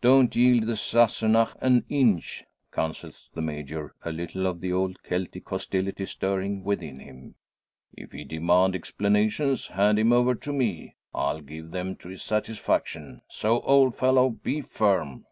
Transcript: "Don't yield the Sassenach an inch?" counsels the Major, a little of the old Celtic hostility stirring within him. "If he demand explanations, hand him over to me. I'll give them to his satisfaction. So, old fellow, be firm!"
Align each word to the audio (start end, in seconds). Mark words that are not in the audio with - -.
"Don't 0.00 0.34
yield 0.34 0.64
the 0.64 0.74
Sassenach 0.74 1.54
an 1.60 1.84
inch?" 1.90 2.44
counsels 2.72 3.28
the 3.34 3.42
Major, 3.42 3.94
a 4.02 4.10
little 4.10 4.46
of 4.46 4.62
the 4.62 4.72
old 4.72 4.96
Celtic 5.02 5.46
hostility 5.46 6.06
stirring 6.06 6.62
within 6.64 6.98
him. 6.98 7.34
"If 7.92 8.12
he 8.12 8.24
demand 8.24 8.74
explanations, 8.74 9.66
hand 9.66 9.98
him 9.98 10.14
over 10.14 10.34
to 10.34 10.50
me. 10.50 10.96
I'll 11.14 11.42
give 11.42 11.72
them 11.72 11.94
to 11.96 12.08
his 12.08 12.22
satisfaction. 12.22 13.20
So, 13.28 13.60
old 13.60 13.96
fellow, 13.96 14.30
be 14.30 14.62
firm!" 14.62 15.26